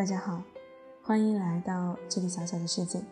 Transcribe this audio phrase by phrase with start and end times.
[0.00, 0.42] 大家好，
[1.02, 3.02] 欢迎来到这个小小的世界。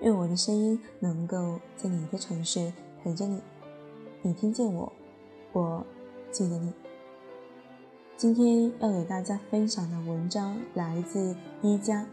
[0.00, 3.40] 愿我的声音能够在你的城市陪着你。
[4.22, 4.92] 你听见我，
[5.52, 5.86] 我
[6.32, 6.72] 记得你。
[8.16, 12.04] 今天要给大家分享的文章来自一家，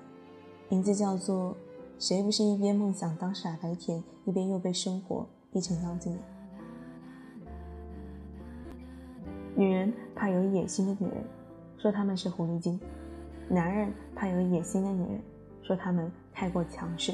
[0.70, 1.54] 名字叫做
[1.98, 6.14] 《谁不是一边梦想当傻白甜，一边又被生活逼成妖精》。
[9.56, 11.24] 女人怕有野心的女人，
[11.80, 12.78] 说她们是狐狸精；
[13.48, 15.22] 男人怕有野心的女人，
[15.62, 17.14] 说她们太过强势。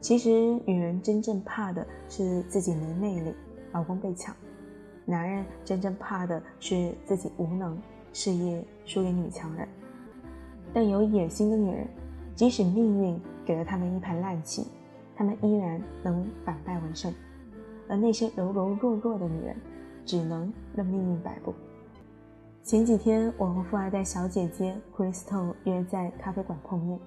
[0.00, 0.30] 其实，
[0.64, 3.34] 女人真正怕的是自己没魅力，
[3.72, 4.32] 老公被抢；
[5.04, 7.76] 男人真正怕的是自己无能，
[8.12, 9.66] 事业输给女强人。
[10.72, 11.88] 但有野心的女人，
[12.34, 14.66] 即使命运给了他们一盘烂棋，
[15.16, 17.12] 他们依然能反败为胜；
[17.88, 19.56] 而那些柔柔弱弱的女人，
[20.04, 21.52] 只能任命运摆布。
[22.66, 26.98] 前几天，我和富二代小姐姐 Crystal 约在咖啡馆碰面。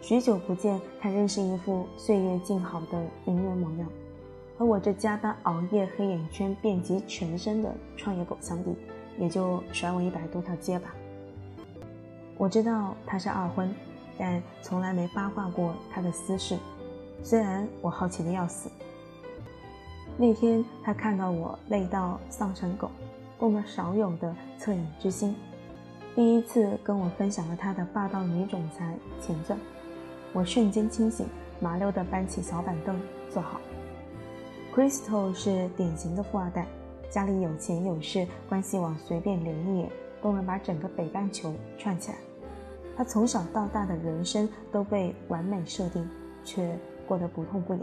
[0.00, 3.86] 许久不见，她仍是一副岁月静好的名媛模样，
[4.56, 8.74] 和我这加班熬夜、黑眼圈遍及全身的创业狗相比，
[9.18, 10.94] 也就甩我一百多条街吧。
[12.38, 13.70] 我知道她是二婚，
[14.16, 16.56] 但从来没八卦过她的私事，
[17.22, 18.70] 虽然我好奇的要死。
[20.16, 22.90] 那天，他看到我累到丧成狗，
[23.40, 25.34] 动了少有的恻隐之心，
[26.14, 29.58] 第一次跟我分享了他的霸道女总裁前传。
[30.34, 31.26] 我瞬间清醒，
[31.58, 33.58] 麻溜的搬起小板凳坐好。
[34.74, 36.66] Crystal 是典型的富二代，
[37.08, 39.90] 家里有钱有势，关系网随便连一眼
[40.22, 42.18] 都能把整个北半球串起来。
[42.96, 46.06] 他从小到大的人生都被完美设定，
[46.44, 46.78] 却
[47.08, 47.82] 过得不痛不痒。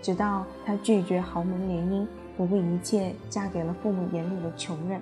[0.00, 5.00] 直到她拒绝豪门联姻，不顾一切嫁给了父母眼里的穷人。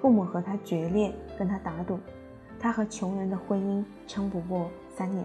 [0.00, 1.98] 父母和她决裂，跟她打赌，
[2.58, 5.24] 她和穷人的婚姻撑不过三年。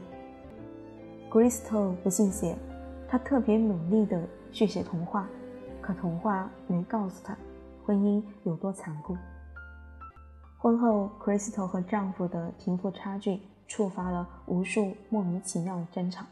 [1.29, 2.55] Crystal 不信邪，
[3.07, 5.27] 她特别努力地续写童话，
[5.81, 7.37] 可童话没告诉她
[7.85, 9.15] 婚姻有多残酷。
[10.57, 16.25] 婚后，Crystal 和丈夫的贫富差距触发了无数莫名其妙的争吵。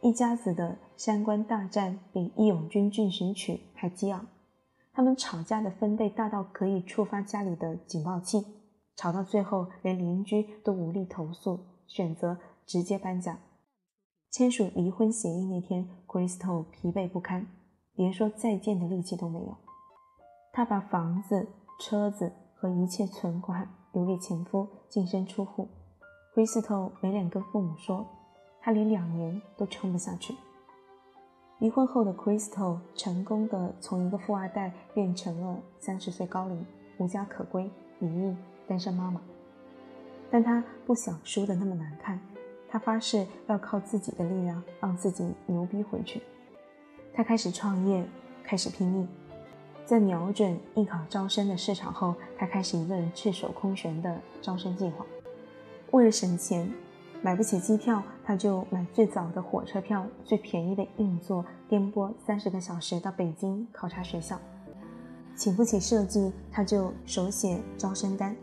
[0.00, 4.26] 一家子的三观大战比《义勇军进行曲》还激昂，
[4.92, 8.46] 他们吵架的分贝大到可以触发家里的警报器，
[8.94, 11.58] 吵到最后连邻居都无力投诉，
[11.88, 13.40] 选择直接搬家。
[14.30, 17.48] 签署离婚协议那天，Crystal 疲惫不堪，
[17.94, 19.56] 连说再见的力气都没有。
[20.52, 21.48] 她把房子、
[21.80, 25.66] 车子和一切存款留给前夫，净身出户。
[26.36, 28.06] Crystal 没脸跟父母说。
[28.60, 30.34] 他连两年都撑不下去。
[31.60, 36.66] 离婚后的 Crystal 成功的从一个富二代变成了三十岁高龄、
[36.98, 38.36] 无家可归、离异
[38.66, 39.20] 单身妈妈。
[40.30, 42.20] 但她不想输的那么难看，
[42.68, 46.22] 她发誓要靠自己的力量让自己牛逼回去。
[47.12, 48.06] 她开始创业，
[48.44, 49.08] 开始拼命。
[49.84, 55.04] 在瞄准艺考招生的市场后，她开始一个人赤手空拳的招生计划。
[55.90, 56.72] 为了省钱。
[57.20, 64.38] 买不起机票，他就买最早的火车票，最便宜的硬座，颠簸三十个小时到北京考察学校。
[65.34, 68.36] 请不起设计，他就手写招生单，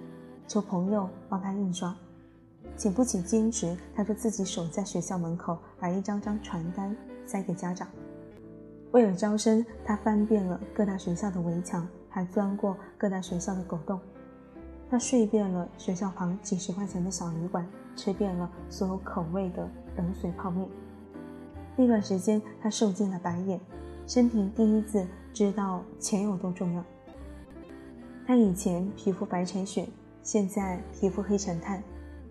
[0.48, 1.96] 求朋友帮他印刷。
[2.76, 7.88] 请不起兼职，他就自己守在学校门口，把一张张传单塞给家长。
[8.92, 14.00] 为了招生，他翻遍了各大学校的围墙，还钻过各大学校的狗洞。
[14.96, 17.68] 他睡遍了学校旁几十块钱的小旅馆。
[17.98, 20.66] 吃遍了所有口味的冷水泡面。
[21.76, 23.60] 那段时间，他受尽了白眼，
[24.08, 26.84] 生平第一次知道钱有多重要。
[28.26, 29.86] 他以前皮肤白成雪，
[30.24, 31.84] 现在皮肤黑成炭，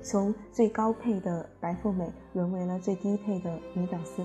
[0.02, 4.24] 从最高配的白富美沦为了最低配的女屌丝。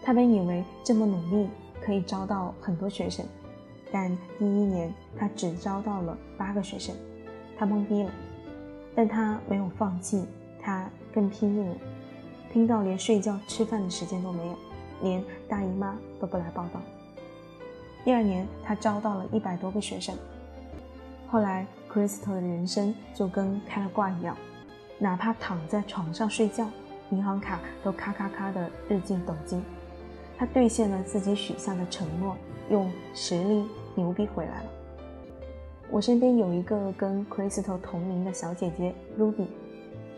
[0.00, 1.48] 他本以为这么努力
[1.84, 3.26] 可以招到很多学生，
[3.90, 6.94] 但第一年他只招到了八个学生，
[7.58, 8.10] 他懵逼了。
[8.94, 10.24] 但他没有放弃。
[10.60, 11.76] 他更拼命了，
[12.52, 14.54] 拼到连睡觉、吃饭的时间都没有，
[15.00, 16.80] 连大姨妈都不来报道。
[18.04, 20.14] 第二年，他招到了一百多个学生。
[21.26, 24.36] 后来，Crystal 的人生就跟开了挂一样，
[24.98, 26.68] 哪怕躺在床上睡觉，
[27.10, 29.62] 银行卡都咔咔咔的日进斗金。
[30.36, 32.36] 他兑现了自己许下的承诺，
[32.68, 33.64] 用实力
[33.94, 34.70] 牛逼回来了。
[35.90, 39.46] 我身边有一个跟 Crystal 同龄的小姐姐 Ruby。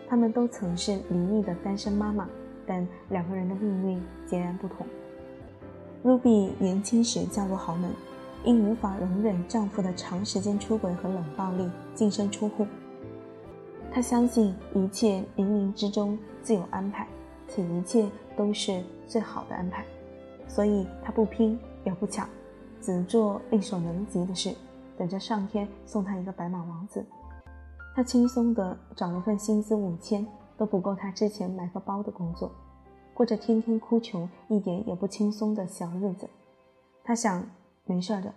[0.08, 2.28] 他们都曾是离异的单身妈妈，
[2.66, 4.84] 但两个人的命运截然不同。
[6.02, 7.88] Ruby 年轻时嫁入豪门，
[8.44, 12.66] 因无法容忍丈夫的长时间出轨和冷暴力，净身出户。
[13.92, 17.06] 她相信一切冥冥之中自有安排，
[17.46, 19.84] 且一切都是最好的安排，
[20.48, 22.28] 所以她不拼也不抢，
[22.80, 24.52] 只做力所能及的事，
[25.00, 27.06] 等着上天送他一个白马王子。
[27.96, 30.26] 他轻松地找了份薪资五千
[30.58, 32.52] 都不够他之前买个包的工作，
[33.14, 36.28] 过着天天哭穷、一点也不轻松的小日子。
[37.02, 37.42] 他想，
[37.86, 38.34] 没事的，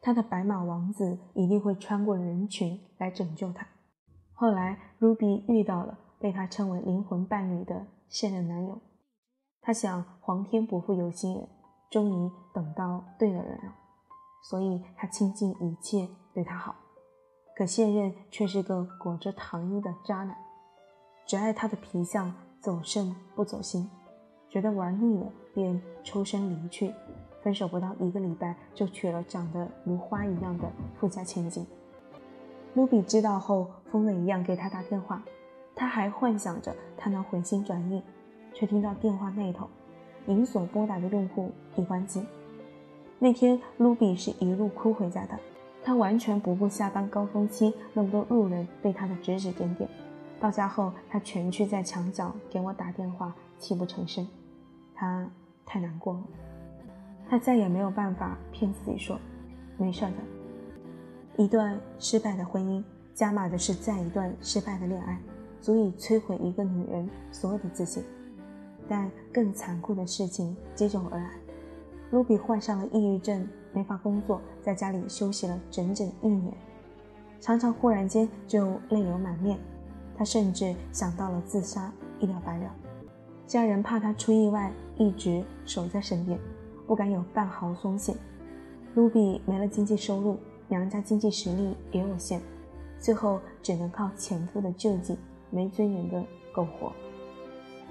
[0.00, 3.66] 他的白马王子一定会穿过人群来拯救他。
[4.32, 8.78] 后来，Ruby 遇到了被他称为灵魂伴侣的现任男友。
[9.60, 11.48] 他想，皇天不负有心人，
[11.90, 13.74] 终于等到对的人了，
[14.48, 16.76] 所以他倾尽一切对她好。
[17.56, 20.36] 可现任却是个裹着糖衣的渣男，
[21.26, 23.90] 只爱她的皮相，走肾不走心，
[24.48, 26.94] 觉得玩腻了便抽身离去。
[27.42, 30.70] 分手不到一个礼拜，就娶了长得如花一样的
[31.00, 31.66] 富家千金。
[32.74, 35.22] 卢比知道后，疯了一样给他打电话，
[35.74, 38.00] 他还幻想着他能回心转意，
[38.54, 39.68] 却听到电话那头，
[40.24, 42.24] 您所拨打的用户已关机。
[43.18, 45.38] 那天，卢比是一路哭回家的。
[45.82, 49.88] 他完全不顾下班高峰期那么多路人对他的指指点点。
[50.38, 54.26] 到家后，他蜷曲在墙角给我打电话，泣不成声。
[54.94, 55.30] 他
[55.64, 56.22] 太难过了。
[57.28, 59.18] 他再也没有办法骗自己说
[59.78, 60.12] 没事的。
[61.36, 62.82] 一段失败的婚姻，
[63.14, 65.18] 加码的是再一段失败的恋爱，
[65.60, 68.04] 足以摧毁一个女人所有的自信。
[68.88, 71.30] 但更残酷的事情接踵而来，
[72.10, 73.46] 卢比患上了抑郁症。
[73.72, 76.50] 没法工作，在家里休息了整整一年，
[77.42, 79.58] 常常忽然间就泪流满面。
[80.16, 82.74] 他甚至想到了自杀，一了百了。
[83.46, 86.40] 家人怕他出意外，一直守在身边，
[86.86, 88.14] 不敢有半毫松懈。
[88.94, 90.38] 卢比没了经济收入，
[90.68, 92.40] 娘家经济实力也有限，
[92.98, 95.18] 最后只能靠前夫的救济，
[95.50, 96.24] 没尊严的
[96.54, 96.90] 苟活。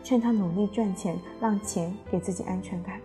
[0.01, 2.99] 劝他努力赚钱，让钱给自己安全感。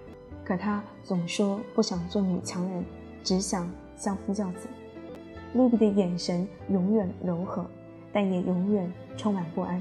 [0.50, 2.84] 可他总说不想做女强人，
[3.22, 4.68] 只想相夫教子。
[5.52, 7.64] 露比的眼神永远柔和，
[8.12, 9.80] 但也永远充满不安。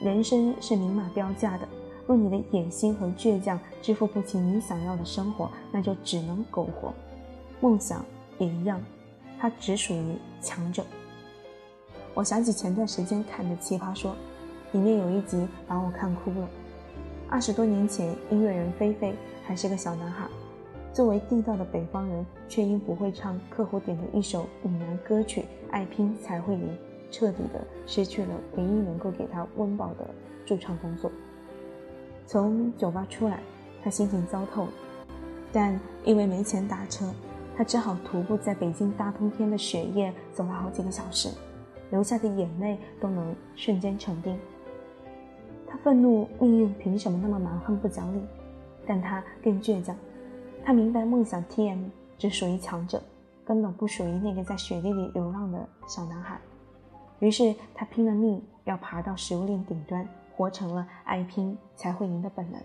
[0.00, 1.68] 人生是明码标价的，
[2.06, 6.90] 若你的野心和倔强支付不起你想要的生活，那就只能苟活。
[7.60, 8.02] 梦想
[8.38, 8.80] 也一样，
[9.38, 10.82] 它只属于强者。
[12.14, 14.12] 我想起前段时间看的《奇葩说》，
[14.72, 16.48] 里面有一集把我看哭了。
[17.28, 19.14] 二十多年前，音乐人菲菲
[19.46, 20.26] 还是个小男孩，
[20.92, 26.68] 作为地道的北方人，却因不会唱客户点的一首闽南歌曲《爱拼才会赢》，
[27.12, 30.10] 彻底的失去了唯一能够给他温饱的
[30.44, 31.10] 驻唱工作。
[32.26, 33.40] 从酒吧出来，
[33.84, 34.72] 他心情糟透了，
[35.52, 37.08] 但因为没钱打车，
[37.56, 41.28] 他只好徒步在北京大冬天的雪夜走了好几个小时，
[41.92, 44.36] 流下的眼泪都能瞬间成冰。
[45.68, 48.20] 他愤怒命运凭什么那么蛮横不讲理，
[48.86, 49.96] 但他更倔强。
[50.64, 51.88] 他明白梦想 T M
[52.18, 53.02] 只属于强者，
[53.44, 56.40] 根本不属于那个在雪地里流浪的小男孩。
[57.18, 62.60] 于是他拼了命要爬到食物链顶端，活成了爱拼才会赢的本能。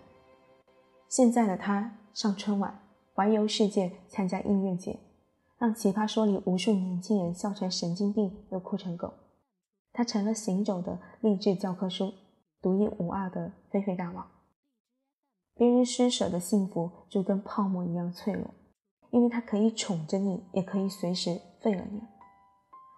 [1.07, 2.79] 现在的他上春晚，
[3.13, 4.99] 环游世界，参加音乐节，
[5.57, 9.13] 让奇葩说里无数年轻人笑成神经病又哭成狗。
[9.93, 12.13] 他成了行走的励志教科书。
[12.61, 14.23] 独一无二的飞飞大王，
[15.55, 18.53] 别人施舍的幸福就跟泡沫一样脆弱，
[19.11, 22.01] 因为它可以宠着你，也可以随时废了你。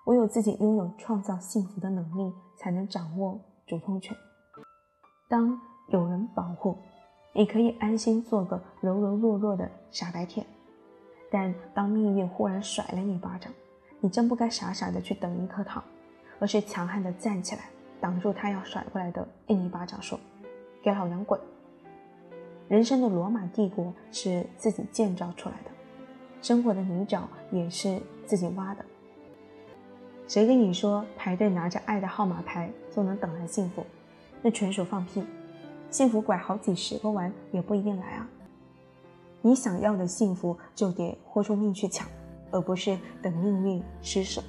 [0.06, 4.16] 唯有自己拥有创造幸福的能力，才能掌握主动权。
[5.30, 6.78] 当有人保护，
[7.34, 10.46] 你可以安心做个柔柔弱弱的傻白甜；
[11.32, 13.52] 但当命运忽然甩了你一巴掌，
[14.00, 15.84] 你真不该傻傻的去等一颗糖，
[16.40, 17.64] 而是强悍的站起来。
[18.02, 20.20] 挡住他要甩过来的硬一巴掌，说
[20.84, 21.40] ：“给老娘滚！”
[22.74, 25.70] 人生的罗马帝国是自己建造出来的，
[26.42, 28.84] 生活的泥沼也是自己挖的。
[30.28, 33.86] 谁跟你说排队拿着爱的号码牌就能等来幸福？
[34.42, 35.24] 那纯属放屁！
[35.92, 38.28] 幸福拐好几十个弯也不一定来啊！
[39.44, 42.08] 你想要的幸福就得豁出命去抢，
[42.50, 44.42] 而不是等命运施舍。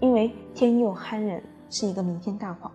[0.00, 1.42] 因为天佑憨人。
[1.68, 2.72] 是一个弥天大谎。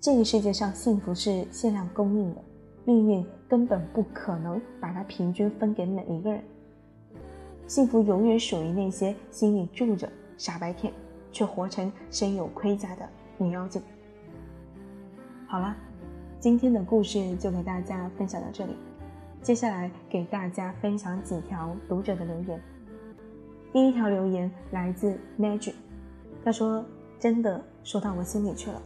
[0.00, 2.42] 这个世界上幸福是限量供应的，
[2.84, 6.42] 命运根本不可能把它平均分给每一个人。
[7.66, 10.92] 幸福永远属于那些心里住着傻白甜，
[11.32, 13.80] 却活成身有盔甲的女妖精。
[15.46, 15.74] 好了，
[16.38, 18.76] 今天的故事就给大家分享到这里。
[19.40, 22.60] 接下来给大家分享几条读者的留言。
[23.72, 25.74] 第一条留言来自 Magic，
[26.44, 26.84] 他说
[27.18, 28.80] ：“真的。”说到我心里去了。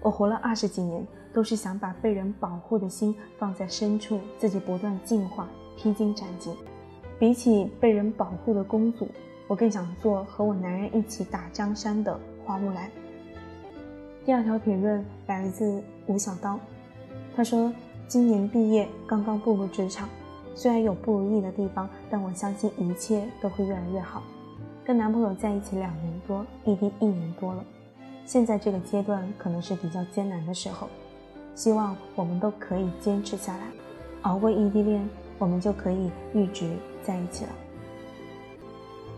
[0.00, 6.50] 我活了二十几年，都是想把被人保护的心放在深处，自己不断进化，披荆斩棘。
[7.18, 9.08] 比起被人保护的公主，
[9.46, 12.90] 我更想做和我男人一起打江山的花木兰。
[14.24, 16.58] 第二条评论来自吴小刀，
[17.36, 17.72] 他说
[18.06, 20.08] ：“今年毕业，刚刚步入职场，
[20.54, 24.22] 虽然有不如意的地方，但我相信一切都会越来越好。
[24.84, 27.64] 跟男朋友在一起两年多，异地一年多了。”
[28.26, 30.88] 现在这个阶段可能是比较艰难的时候，
[31.54, 33.62] 希望我们都可以坚持下来，
[34.22, 36.70] 熬过异地恋，我们就可以一直
[37.02, 37.50] 在一起了。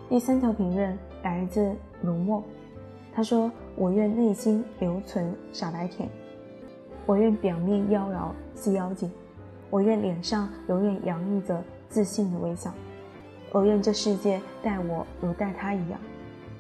[0.09, 2.43] 第三条评论来自如墨，
[3.12, 6.09] 他说：“我愿内心留存傻白甜，
[7.07, 9.11] 我愿表面妖娆似妖精，
[9.71, 12.73] 我愿脸上永远洋溢着自信的微笑，
[13.53, 15.99] 我愿这世界待我如待他一样，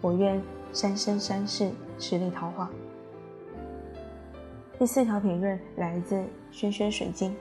[0.00, 0.40] 我愿。”
[0.74, 2.68] 山生山世十里桃花。
[4.76, 7.34] 第四条评论来自轩轩水晶，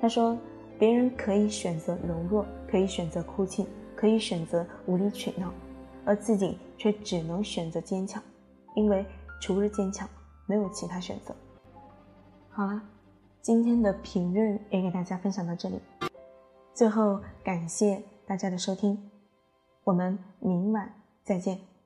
[0.00, 0.36] 他说
[0.78, 5.52] ：“别人可以选择柔弱，可以选择哭泣，可以选择无理取闹，
[6.04, 8.20] 而自己却只能选择坚强，
[8.74, 9.06] 因为
[9.40, 10.08] 除了坚强，
[10.46, 11.34] 没有其他选择。”
[12.50, 12.82] 好了，
[13.40, 15.80] 今天的评论也给大家分享到这里。
[16.74, 19.10] 最后感谢大家的收听，
[19.84, 21.77] 我们明晚再见。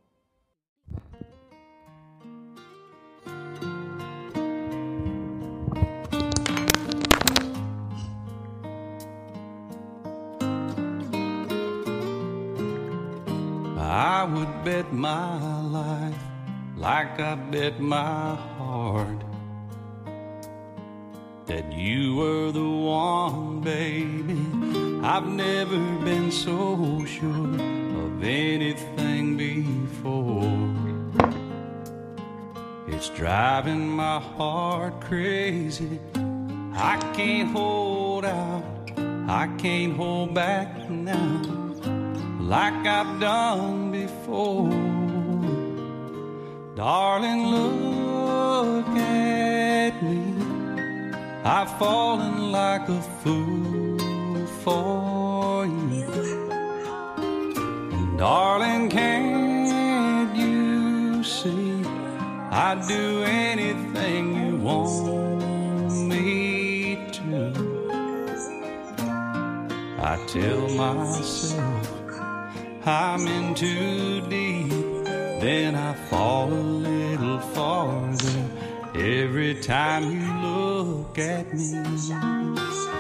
[13.93, 16.25] I would bet my life
[16.79, 19.23] like I bet my heart
[21.45, 24.41] that you were the one, baby.
[25.03, 27.55] I've never been so sure
[28.07, 30.57] of anything before.
[32.89, 36.01] It's driving my heart crazy.
[36.73, 38.91] I can't hold out,
[39.29, 41.62] I can't hold back now
[42.49, 44.71] like I've done before.
[46.75, 50.35] Darling, look at me.
[51.45, 56.09] I've fallen like a fool for you.
[57.93, 61.85] And darling, can't you see?
[62.51, 67.73] I'd do anything you want me to.
[70.05, 71.82] I tell myself
[72.85, 74.71] I'm in too deep.
[75.41, 78.45] Then I fall a little farther
[78.95, 82.92] every time you look at me.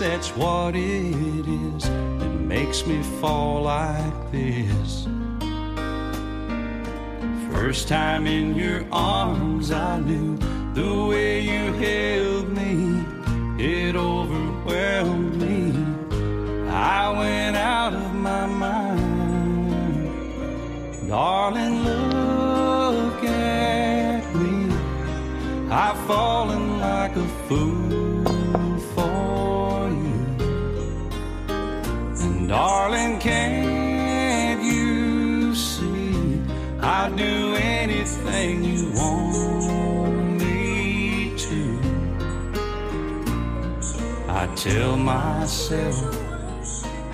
[0.00, 5.06] That's what it is that makes me fall like this.
[7.52, 10.38] First time in your arms, I knew
[10.72, 13.04] the way you held me,
[13.62, 15.74] it overwhelmed me.
[16.70, 20.08] I went out of my mind,
[21.08, 21.84] darling.
[21.84, 24.74] Look at me,
[25.70, 27.79] I've fallen like a fool
[32.50, 36.42] darling, can't you see
[36.80, 41.78] I'd do anything you want me to?
[44.28, 45.96] I tell myself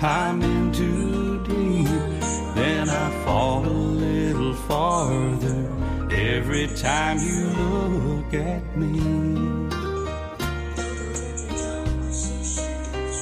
[0.01, 1.85] I'm in too deep,
[2.55, 5.71] then I fall a little farther
[6.09, 9.27] every time you look at me.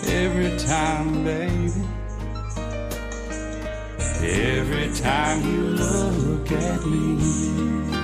[0.07, 1.94] Every time, baby.
[4.27, 7.94] Every time you look at me.